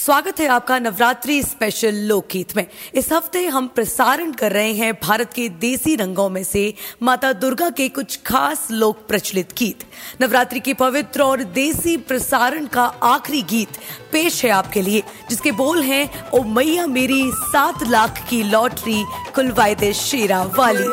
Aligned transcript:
स्वागत 0.00 0.40
है 0.40 0.46
आपका 0.48 0.78
नवरात्रि 0.78 1.42
स्पेशल 1.42 1.94
लोकगीत 1.94 2.56
में। 2.56 2.66
इस 2.94 3.12
हफ़्ते 3.12 3.44
हम 3.46 3.66
प्रसारण 3.66 4.30
कर 4.32 4.52
रहे 4.52 4.72
हैं 4.72 4.92
भारत 4.94 5.32
के 5.32 5.48
देसी 5.48 5.96
रंगों 5.96 6.28
में 6.28 6.44
से 6.44 6.62
माता 7.02 7.32
दुर्गा 7.32 7.68
के 7.70 7.88
कुछ 7.88 8.18
खास 8.26 8.66
लोक 8.70 9.06
प्रचलित 9.08 9.52
गीत। 9.58 9.84
नवरात्रि 10.20 10.60
के 10.60 10.74
पवित्र 10.74 11.22
और 11.22 11.42
देसी 11.42 11.96
प्रसारण 11.96 12.66
का 12.66 12.84
आखिरी 13.02 13.42
गीत 13.42 13.76
पेश 14.12 14.44
है 14.44 14.50
आपके 14.50 14.82
लिए, 14.82 15.02
जिसके 15.30 15.52
बोल 15.52 15.82
हैं, 15.82 16.30
ओ 16.30 16.42
मैया 16.44 16.86
मेरी 16.86 17.22
सात 17.34 17.86
लाख 17.88 18.24
की 18.30 18.42
लॉटरी 18.42 19.04
खुलवाए 19.34 19.92
शेरा 19.92 20.42
वाली। 20.42 20.84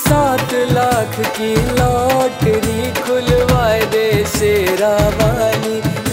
सात 0.00 0.54
लाख 0.72 1.20
की 1.36 1.54
लॉटरी 1.76 2.92
खुलवाए 3.02 3.86
दे 3.86 4.24
शेरा 4.26 4.96
वाली। 5.18 6.05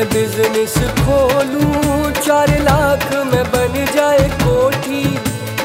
में 0.00 0.08
बिज़नेस 0.08 0.74
खोलूं। 0.98 2.10
चार 2.12 2.50
लाख 2.58 3.12
में 3.26 3.44
बन 3.44 3.74
जाए 3.94 4.28
कोठी। 4.42 5.02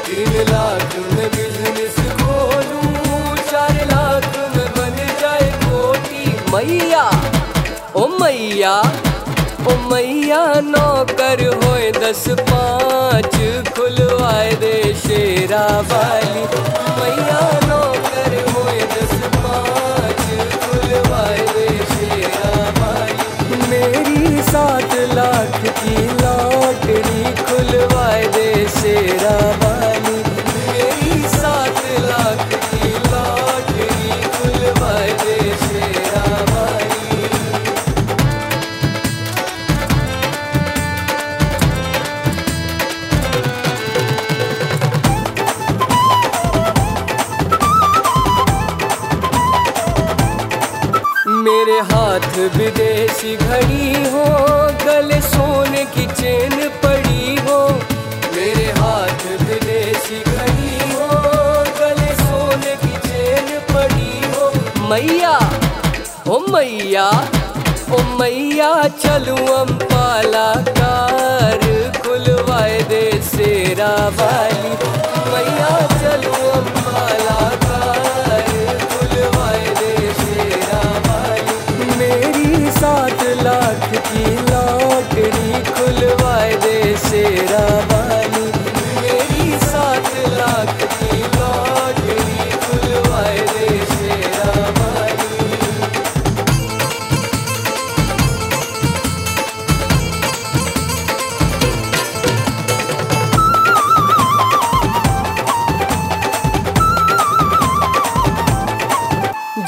तीन 0.06 0.32
लाख 0.48 0.96
में 1.12 1.28
बिज़नेस 1.30 1.96
खोलूं। 2.20 3.36
चार 3.36 3.74
लाख 3.86 4.28
में 4.56 4.68
बन 4.76 4.96
जाए 5.20 5.48
कोठी। 5.64 6.24
मैया, 6.52 7.04
ओ 7.96 8.06
मैया 8.06 8.76
ओ 9.66 9.76
मैया, 9.90 10.42
नौकर 10.64 11.40
होए 11.54 11.90
दस 11.92 12.24
पाँच, 12.28 13.36
खुलवाए 13.76 14.52
दे 14.52 14.94
शेरा 15.06 15.66
वाली 15.92 16.44
मैया, 16.98 17.40
नौकर 17.64 18.36
होए 18.50 18.80
दस 18.80 19.14
पाँच, 19.36 20.22
खुलवाए 20.66 21.38
दे 21.38 21.68
शेरा 21.94 22.52
वाली 22.80 23.26
मेरी 23.70 24.15
सात 24.56 24.94
लाख 25.14 25.60
की। 25.78 26.05
मेरे 51.46 51.78
हाथ 51.88 52.36
विदेशी 52.56 53.36
घड़ी 53.36 53.92
हो, 54.10 54.24
गले 54.84 55.20
सोने 55.20 55.84
की 55.84 56.06
चेन 56.14 56.54
पड़ी 56.84 57.36
हो। 57.46 57.58
मेरे 58.36 58.66
हाथ 58.78 59.22
विदेशी 59.42 60.18
घड़ी 60.22 60.78
हो, 60.92 61.06
गले 61.80 62.14
सोने 62.22 62.74
की 62.76 62.94
चेन 63.08 63.48
पड़ी 63.70 64.14
हो। 64.32 64.50
मैया, 64.90 65.36
ओ 66.28 66.38
मैया 66.52 67.08
ओ 67.86 67.98
मैया, 68.18 68.70
चलू 69.00 69.36
अम्पाला 69.54 70.46
कार, 70.68 71.60
खुलवाए 72.02 72.80
दे 72.82 73.04
शेरा 73.24 73.92
वाली। 74.18 74.72
मैया, 75.32 75.70
चलू 76.00 76.25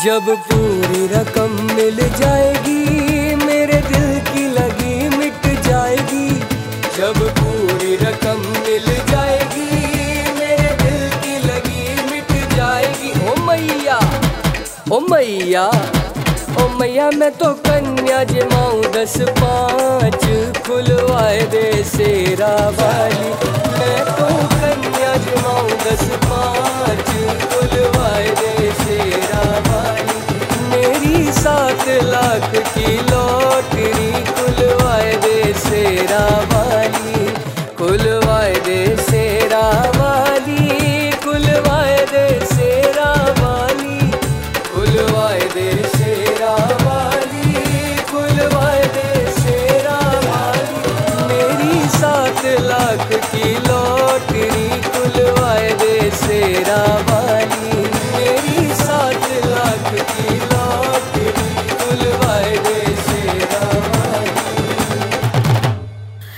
जब 0.08 0.28
पूरी 0.44 1.06
रकम 1.06 1.50
मिल 1.76 1.96
जाएगी, 2.18 3.34
मेरे 3.36 3.80
दिल 3.88 4.06
की 4.28 4.44
लगी 4.48 5.08
मिट 5.16 5.42
जाएगी। 5.66 6.28
जब 6.96 7.18
पूरी 7.38 7.96
रकम 7.96 8.40
मिल 8.60 8.86
जाएगी, 9.10 9.66
मेरे 10.38 10.70
दिल 10.82 11.04
की 11.24 11.36
लगी 11.46 11.84
मिट 12.10 12.32
जाएगी। 12.54 13.12
ओ 13.28 13.34
मैया 13.48 13.98
ओ 14.92 15.00
मैया 15.10 15.66
ओ 16.56 16.68
मैया, 16.78 17.10
मैं 17.10 17.30
तो 17.32 17.52
कन्या 17.68 18.24
जमाऊं 18.32 18.80
दस 18.96 19.20
पाँच 19.40 20.24
खुलवाए 20.66 21.42
दे 21.52 21.66
शेरा 21.92 22.54
वाली। 22.80 23.30
मैं 23.76 24.00
तो 24.16 24.30
कन्या 24.56 25.14
जमाऊं 25.28 25.68
दस 25.84 26.08
पाँच 26.24 27.06